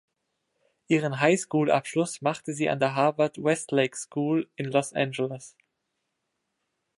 [0.87, 5.55] Ihren High School-Abschluss machte sie an der Harvard-Westlake-School in Los Angeles.